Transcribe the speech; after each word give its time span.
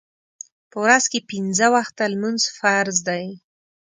په 0.71 0.77
ورځ 0.83 1.03
کې 1.11 1.27
پنځه 1.31 1.67
وخته 1.75 2.03
لمونځ 2.13 2.41
فرض 2.57 2.97
دی 3.09 3.25